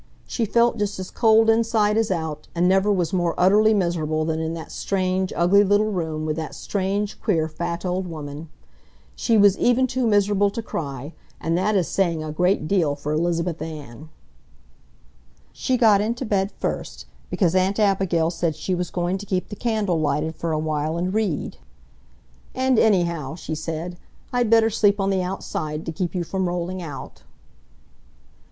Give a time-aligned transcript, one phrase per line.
[0.25, 4.39] She felt just as cold inside as out, and never was more utterly miserable than
[4.39, 8.49] in that strange, ugly little room, with that strange, queer, fat old woman.
[9.15, 13.13] She was even too miserable to cry, and that is saying a great deal for
[13.13, 14.09] Elizabeth Ann!
[15.53, 19.55] She got into bed first, because Aunt Abigail said she was going to keep the
[19.55, 21.57] candle lighted for a while and read.
[22.55, 23.97] "And anyhow," she said,
[24.33, 27.21] "I'd better sleep on the outside to keep you from rolling out."